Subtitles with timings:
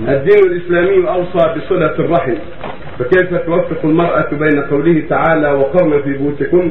[0.00, 2.34] الدين الإسلامي أوصى بصلة الرحم
[2.98, 6.70] فكيف توفق المرأة بين قوله تعالى وقرن في بيوتكن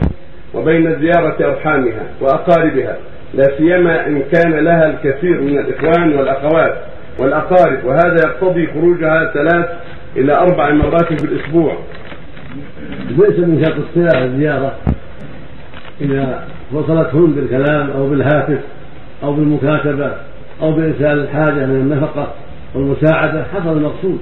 [0.54, 2.98] وبين زيارة أرحامها وأقاربها؟
[3.34, 6.76] لا سيما إن كان لها الكثير من الإخوان والأخوات
[7.20, 9.70] والأقارب وهذا يقتضي خروجها ثلاث
[10.16, 11.78] إلى أربع مرات في الأسبوع.
[13.10, 14.76] ليس من شرط الصلة الزيارة
[16.02, 18.60] إذا وصلتهن بالكلام أو بالهاتف
[19.24, 20.12] أو بالمكاتبة
[20.62, 22.34] أو بإرسال الحاجة من النفقة.
[22.76, 24.20] والمساعدة حصل المقصود.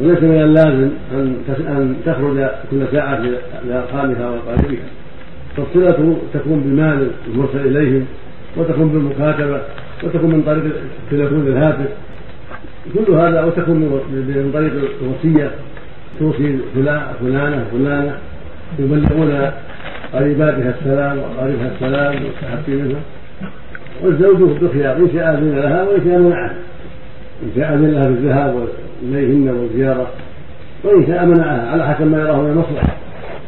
[0.00, 1.36] وليس من اللازم أن
[1.68, 3.20] أن تخرج كل ساعة
[3.68, 4.86] لأرحامها وأقاربها.
[5.56, 8.06] فالصلة تكون بالمال المرسل إليهم
[8.56, 9.60] وتكون بالمكاتبة
[10.04, 10.62] وتكون من طريق
[11.04, 11.88] التليفون الهاتف.
[12.94, 15.50] كل هذا وتكون من طريق الوصية
[16.18, 18.18] توصي فلانة فلانة
[18.78, 19.50] يبلغون
[20.12, 23.00] قريباتها السلام وقريبها السلام والتحفي منها.
[24.02, 26.54] والزوج بالخيار إن شاء اذن لها وإن شاء منعها.
[27.42, 28.68] ان شاء اذن لها بالذهاب
[29.02, 30.06] اليهن والزيارة
[30.84, 32.96] وإن شاء منعها على حسب ما يراه من المصلحة.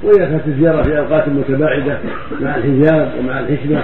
[0.02, 1.98] وإذا كانت الزيارة في أوقات متباعدة
[2.40, 3.82] مع الحجاب ومع الحشمة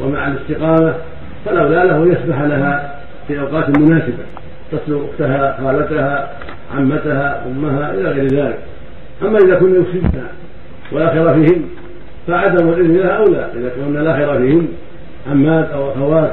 [0.00, 0.94] ومع الاستقامة
[1.44, 2.94] فالاولى له ان يسمح لها
[3.28, 4.24] في أوقات مناسبة.
[4.72, 6.30] تصل أختها خالتها
[6.74, 8.58] عمتها أمها إلى غير ذلك.
[9.22, 10.22] أما إذا كنا يفسدن
[10.92, 11.62] ولا خير فيهن
[12.26, 13.50] فعدم الإذن لها أولى.
[13.56, 14.68] إذا كنا لا خير فيهن
[15.30, 16.32] عمات أو أخوات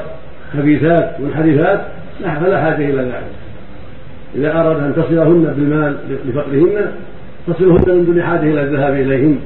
[0.52, 1.80] خبيثات منحرفات
[2.22, 3.22] فلا حاجة إلى ذلك.
[4.34, 6.92] إذا أراد أن تصلهن بالمال لفقرهن
[7.46, 9.38] تصلهن من دون حاجة إلى الذهاب إليهن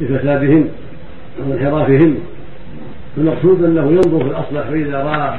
[0.00, 0.68] لفسادهن
[1.46, 2.18] أو انحرافهن.
[3.16, 5.38] المقصود أنه ينظر في الأصلح فإذا رأى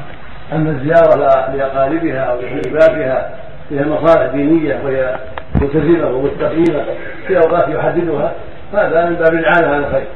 [0.51, 1.15] أن الزيارة
[1.55, 3.35] لأقاربها أو لأحبابها
[3.69, 5.15] فيها مصالح دينية وهي
[5.61, 6.85] ملتزمة ومستقيمة
[7.27, 8.33] في أوقات يحددها
[8.73, 10.07] هذا من باب الاعانه على الخير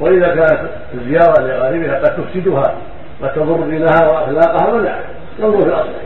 [0.00, 0.60] وإذا كانت
[0.94, 2.74] الزيارة لأقاربها قد تفسدها
[3.22, 4.98] قد تضر دينها وأخلاقها فلا.
[5.38, 6.02] ينظر في الاصلح